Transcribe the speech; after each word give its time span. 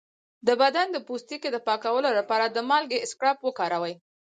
د 0.47 0.49
بدن 0.61 0.87
د 0.91 0.97
پوستکي 1.07 1.49
د 1.51 1.57
پاکولو 1.67 2.09
لپاره 2.19 2.45
د 2.49 2.57
مالګې 2.69 3.03
اسکراب 3.05 3.37
وکاروئ 3.43 3.95